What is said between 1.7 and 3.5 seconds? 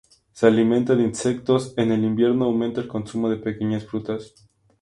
en el invierno aumenta el consumo de